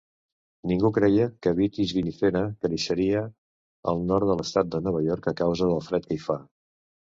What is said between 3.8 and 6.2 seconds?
al nord de l'estat de Nova York a causa del fred